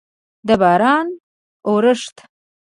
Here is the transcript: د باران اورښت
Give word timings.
د 0.47 0.49
باران 0.61 1.07
اورښت 1.67 2.17